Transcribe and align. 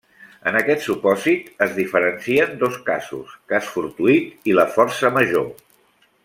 En 0.51 0.55
aquest 0.59 0.85
supòsit 0.85 1.51
es 1.65 1.75
diferencien 1.75 2.57
dos 2.63 2.79
casos: 2.89 3.37
cas 3.53 3.69
fortuït 3.75 4.51
i 4.53 4.57
la 4.63 4.67
força 4.79 5.13
major. 5.21 5.47